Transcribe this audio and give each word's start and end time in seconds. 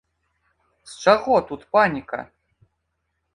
З 0.93 0.97
чаго 1.03 1.35
тут 1.51 1.61
паніка? 1.77 2.19